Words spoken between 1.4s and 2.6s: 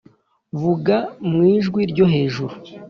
ijwi ryo hejuru.